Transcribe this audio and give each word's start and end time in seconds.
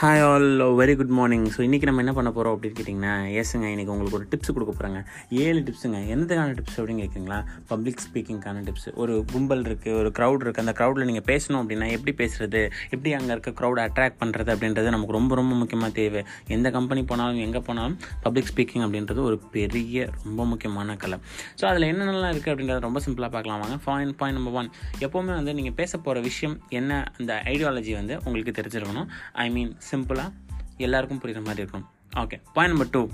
Hi 0.00 0.20
all 0.24 0.60
very 0.80 0.92
good 0.98 1.14
morning 1.18 1.46
so 1.54 1.60
இன்றைக்கி 1.66 1.86
நம்ம 1.88 2.02
என்ன 2.02 2.12
பண்ண 2.16 2.30
போகிறோம் 2.34 2.52
அப்படின்னு 2.54 2.76
கேட்டிங்கன்னா 2.78 3.14
ஏசுங்க 3.38 3.66
இன்றைக்கி 3.74 3.90
உங்களுக்கு 3.94 4.18
ஒரு 4.18 4.26
டிப்ஸ் 4.32 4.52
கொடுக்க 4.56 4.72
போகிறாங்க 4.72 4.98
ஏழு 5.44 5.60
டிப்ஸுங்க 5.68 6.00
எந்தக்கான 6.14 6.52
டிப்ஸ் 6.58 6.76
அப்படின்னு 6.80 7.02
கேட்குறீங்களா 7.04 7.38
பப்ளிக் 7.70 8.02
ஸ்பீக்கிங்கான 8.04 8.62
டிப்ஸ் 8.66 8.86
ஒரு 9.02 9.14
கும்பல் 9.32 9.64
இருக்குது 9.68 9.94
ஒரு 10.00 10.10
க்ரௌட் 10.18 10.42
இருக்குது 10.44 10.64
அந்த 10.64 10.74
க்ரௌடில் 10.80 11.06
நீங்கள் 11.10 11.26
பேசணும் 11.30 11.60
அப்படின்னா 11.62 11.88
எப்படி 11.96 12.12
பேசுகிறது 12.20 12.60
எப்படி 12.92 13.14
அங்கே 13.18 13.32
இருக்க 13.36 13.52
க்ரௌடை 13.60 13.82
அட்ராக்ட் 13.88 14.20
பண்ணுறது 14.22 14.52
அப்படின்றது 14.54 14.92
நமக்கு 14.96 15.16
ரொம்ப 15.18 15.34
ரொம்ப 15.40 15.56
முக்கியமாக 15.62 15.92
தேவை. 15.98 16.22
எந்த 16.56 16.72
கம்பெனி 16.78 17.02
போனாலும் 17.10 17.42
எங்கே 17.46 17.62
போனாலும் 17.70 17.96
பப்ளிக் 18.26 18.48
ஸ்பீக்கிங் 18.52 18.84
அப்படின்றது 18.86 19.22
ஒரு 19.30 19.38
பெரிய 19.56 20.06
ரொம்ப 20.28 20.46
முக்கியமான 20.52 20.96
கலை. 21.06 21.18
ஸோ 21.58 21.66
அதில் 21.72 21.88
என்னென்னலாம் 21.90 22.32
இருக்குது 22.36 22.54
அப்படின்றத 22.54 22.86
ரொம்ப 22.88 23.02
சிம்பிளாக 23.08 23.32
பார்க்கலாம் 23.36 23.60
வாங்க. 23.64 23.78
பாயிண்ட் 23.88 24.18
பாயிண்ட் 24.22 24.40
நம்பர் 24.40 24.58
ஒன் 24.62 24.70
எப்போவுமே 25.08 25.34
வந்து 25.40 25.56
நீங்கள் 25.60 25.76
பேச 25.82 25.92
போகிற 26.06 26.24
விஷயம் 26.30 26.56
என்ன? 26.82 27.02
அந்த 27.18 27.42
ஐடியாலஜி 27.56 27.94
வந்து 28.00 28.16
உங்களுக்கு 28.26 28.56
தெரிஞ்சிருக்கணும். 28.62 29.10
ஐ 29.46 29.48
மீன் 29.58 29.74
சிம்பிளாக 29.90 30.32
எல்லாருக்கும் 30.76 31.20
புரிகிற 31.22 31.44
மாதிரி 31.44 31.62
இருக்கணும் 31.62 31.86
ஓகே 32.16 32.36
பாயிண்ட் 32.54 32.76
நம்பர் 32.76 32.90
டூ 32.90 33.08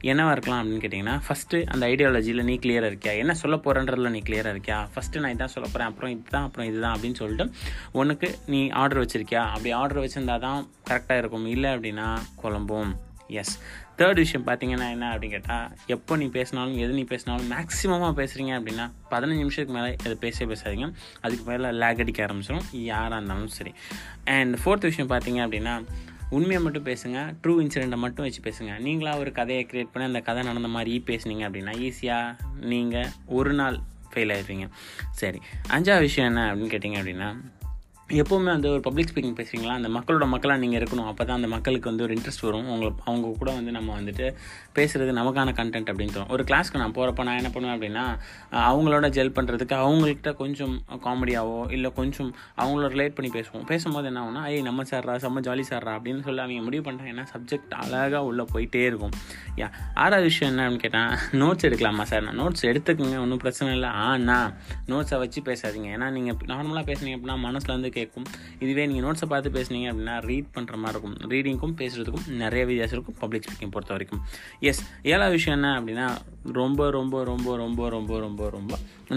என்னவாக 0.00 0.32
இருக்கலாம் 0.32 0.60
அப்படின்னு 0.62 0.82
கேட்டிங்கன்னா 0.84 1.20
ஃபஸ்ட்டு 1.26 1.66
அந்த 1.66 1.86
ஐடியாலஜியில் 1.86 2.42
நீ 2.42 2.54
கிளியராக 2.54 2.90
இருக்கியா? 2.90 3.16
என்ன 3.16 3.34
சொல்ல 3.34 3.56
போகிறன்றதில் 3.56 4.10
நீ 4.10 4.18
கிளியராக 4.18 4.52
இருக்கியா? 4.54 4.78
ஃபஸ்ட்டு 4.94 5.20
நான் 5.20 5.36
இதான் 5.36 5.52
சொல்ல 5.54 5.68
போகிறேன் 5.68 5.86
அப்புறம் 5.86 6.10
இதுதான் 6.10 6.42
அப்புறம் 6.42 6.68
இதுதான் 6.68 6.96
அப்படின்னு 6.96 7.14
சொல்லிட்டு 7.14 7.54
உனக்கு 7.92 8.38
நீ 8.46 8.68
ஆர்டர் 8.68 9.02
வச்சுருக்கியா? 9.04 9.44
அப்படி 9.46 9.70
ஆர்டர் 9.70 10.02
வச்சுருந்தா 10.04 10.38
தான் 10.38 10.68
கரெக்டாக 10.90 11.18
இருக்கும். 11.18 11.46
இல்லை 11.46 11.70
அப்படின்னா 11.70 12.08
குழம்பும். 12.42 12.92
எஸ் 13.28 13.60
தேர்ட் 13.98 14.14
விஷயம் 14.14 14.46
பார்த்தீங்கன்னா 14.46 14.90
என்ன 14.90 15.16
அப்படின்னு 15.16 15.28
கேட்டால் 15.28 15.70
எப்போ 15.86 16.16
நீ 16.16 16.24
பேசினாலும் 16.24 16.76
எது 16.76 16.92
நீ 16.92 17.04
பேசினாலும் 17.04 17.50
மேக்ஸிமமாக 17.50 18.12
பேசுகிறீங்க 18.20 18.52
அப்படின்னா 18.58 18.86
பதினஞ்சு 19.10 19.40
நிமிஷத்துக்கு 19.42 19.80
மேலே 19.80 19.96
இதை 20.00 20.14
பேசவே 20.14 20.54
பேசாதீங்க. 20.54 20.88
அதுக்கு 21.20 21.44
மேலே 21.50 21.70
லேக் 21.70 21.98
அடிக்க 21.98 22.26
ஆரம்பிச்சிடும் 22.26 22.66
யாராக 22.72 23.14
இருந்தாலும் 23.14 23.54
சரி. 23.58 23.74
அண்ட் 24.24 24.56
ஃபோர்த் 24.64 24.88
விஷயம் 24.90 25.10
பார்த்தீங்க 25.10 25.40
அப்படின்னா 25.46 25.84
உண்மையை 26.30 26.62
மட்டும் 26.62 26.84
பேசுங்க 26.84 27.34
ட்ரூ 27.42 27.68
இன்சிடெண்ட்டை 27.68 27.96
மட்டும் 27.96 28.24
வச்சு 28.24 28.40
பேசுங்க. 28.42 28.68
நீங்களாக 28.68 29.18
ஒரு 29.18 29.32
கதையை 29.32 29.66
க்ரியேட் 29.70 29.88
பண்ணி 29.92 30.08
அந்த 30.08 30.20
கதை 30.20 30.42
நடந்த 30.42 30.68
மாதிரி 30.68 31.02
பேசுனீங்க 31.06 31.48
அப்படின்னா 31.48 31.90
ஈஸியாக 31.90 32.36
நீங்கள் 32.60 33.06
ஒரு 33.26 33.52
நாள் 33.52 33.78
ஃபெயில் 34.14 34.36
ஆகிடுவீங்க 34.36 34.68
சரி 35.10 35.40
அஞ்சாவது 35.70 36.00
விஷயம் 36.00 36.36
என்ன 36.36 36.54
அப்படின்னு 36.54 36.72
கேட்டிங்க 36.72 36.98
அப்படின்னா 37.02 37.40
எப்போவுமே 38.22 38.50
வந்து 38.54 38.68
ஒரு 38.74 38.82
பப்ளிக் 38.86 39.10
ஸ்பீக்கிங் 39.10 39.36
பேசுகிறீங்களா 39.38 39.74
அந்த 39.80 39.88
மக்களோட 39.96 40.24
மக்களாக 40.32 40.60
நீங்கள் 40.62 40.80
இருக்கணும். 40.80 41.08
அப்போ 41.10 41.22
தான் 41.28 41.38
அந்த 41.40 41.48
மக்களுக்கு 41.54 41.88
வந்து 41.90 42.04
ஒரு 42.06 42.14
இன்ட்ரெஸ்ட் 42.16 42.44
வரும். 42.46 42.66
உங்களை 42.72 42.90
அவங்க 43.08 43.30
கூட 43.40 43.50
வந்து 43.58 43.72
நம்ம 43.76 43.90
வந்துட்டு 43.98 44.26
பேசுகிறது 44.76 45.12
நமக்கான 45.18 45.54
கண்டென்ட் 45.60 45.90
அப்படின்னு 45.92 46.14
தோணும். 46.16 46.32
ஒரு 46.36 46.44
கிளாஸ்க்கு 46.50 46.80
நான் 46.82 46.94
போகிறப்ப 46.96 47.26
நான் 47.28 47.40
என்ன 47.40 47.50
பண்ணுவேன் 47.54 47.74
அப்படின்னா 47.76 48.04
அவங்களோட 48.70 49.08
ஜெல் 49.16 49.32
பண்ணுறதுக்கு 49.38 49.76
அவங்கள்ட்ட 49.84 50.32
கொஞ்சம் 50.42 50.74
காமெடியாவோ 51.06 51.58
இல்லை 51.76 51.90
கொஞ்சம் 51.98 52.30
அவங்கள 52.62 52.90
ரிலேட் 52.94 53.16
பண்ணி 53.18 53.30
பேசுவோம். 53.38 53.66
பேசும்போது 53.72 54.08
என்ன 54.10 54.22
ஆகும்னா 54.24 54.44
ஐய் 54.50 54.64
நம்ம 54.68 54.86
சார்ரா 54.92 55.16
செம்ம 55.24 55.42
ஜாலி 55.48 55.66
சார்ரா 55.70 55.94
அப்படின்னு 55.98 56.24
சொல்லி 56.28 56.42
அவங்க 56.44 56.64
முடிவு 56.68 56.84
பண்ணிட்டாங்கன்னா 56.88 57.26
சப்ஜெக்ட் 57.34 57.74
அழகாக 57.82 58.22
உள்ளே 58.30 58.46
போயிட்டே 58.54 58.82
இருக்கும். 58.90 59.14
யா 59.62 59.68
ஆறாவது 60.04 60.28
விஷயம் 60.30 60.52
என்ன 60.52 60.66
அப்படின்னு 60.66 60.84
கேட்டால் 60.86 61.14
நோட்ஸ் 61.42 61.68
எடுக்கலாமா 61.70 62.06
சார் 62.12 62.24
நான் 62.28 62.40
நோட்ஸ் 62.42 62.64
எடுத்துக்கோங்க 62.72 63.18
ஒன்றும் 63.24 63.42
பிரச்சனை 63.44 63.70
இல்லை. 63.78 63.92
ஆனால் 64.06 64.48
நோட்ஸை 64.92 65.18
வச்சு 65.24 65.40
பேசாதீங்க. 65.50 65.90
ஏன்னா 65.96 66.08
நீங்கள் 66.18 66.38
நார்மலாக 66.54 66.86
பேசுனீங்க 66.92 67.18
அப்படின்னா 67.20 67.92
கே 67.96 68.02
கேட்கும் 68.04 68.28
இதுவே 68.60 68.86
நீங்கள் 68.86 69.06
நோட்ஸை 69.08 69.28
பார்த்து 69.34 69.56
பேசுனீங்க 69.58 69.88
அப்படின்னா 69.92 70.16
ரீட் 70.30 70.50
பண்ணுற 70.54 70.76
மாதிரி 70.76 70.92
இருக்கும். 70.94 71.16
ரீடிங்க்கும் 71.32 71.76
பேசுகிறதுக்கும் 71.80 72.28
நிறைய 72.42 72.64
வித்தியாசம் 72.66 72.96
இருக்கும் 72.96 73.20
பப்ளிக் 73.20 73.46
ஸ்பீக்கிங் 73.46 73.74
பொறுத்த 73.76 73.92
வரைக்கும். 73.94 74.22
எஸ் 74.70 74.82
ஏழாவது 75.02 75.36
விஷயம் 75.38 75.56
என்ன 75.58 75.70
அப்படின்னா 75.80 76.06
ரொம்ப 76.52 76.90
ரொம்ப 76.90 77.24
ரொம்ப 77.24 77.56
ரொம்ப 77.56 77.88
ரொம்ப 77.88 78.18
ரொம்ப 78.18 78.48
ரொம்ப 78.50 78.72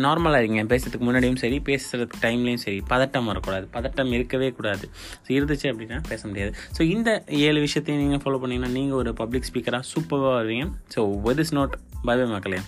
நார்மலாக 0.06 0.44
இருங்க. 0.44 0.62
பேசுறதுக்கு 0.74 1.06
முன்னாடியும் 1.08 1.42
சரி 1.44 1.58
பேசுகிறதுக்கு 1.66 2.18
டைம்லேயும் 2.22 2.64
சரி. 2.66 2.80
பதட்டம் 2.90 3.30
வரக்கூடாது. 3.32 3.68
பதட்டம் 3.74 4.12
இருக்கவே 4.12 4.50
கூடாது. 4.52 4.86
ஸோ 5.26 5.32
இருந்துச்சு 5.38 5.68
அப்படின்னா 5.72 6.00
பேச 6.10 6.28
முடியாது. 6.28 6.54
ஸோ 6.78 6.82
இந்த 6.96 7.10
ஏழு 7.48 7.60
விஷயத்தையும் 7.60 8.04
நீங்கள் 8.04 8.24
ஃபாலோ 8.24 8.42
பண்ணிங்கன்னா 8.44 8.74
நீங்கள் 8.80 8.98
ஒரு 8.98 9.14
பப்ளிக் 9.14 9.50
ஸ்பீக்கராக 9.52 9.84
சூப்பராக 9.94 10.36
வருவீங்க 10.40 10.68
so 10.96 11.04
with 11.28 11.44
is 11.46 11.54
note 11.54 11.78
bye 12.04 12.16
bye 12.18 12.26
மக்களே. 12.26 12.60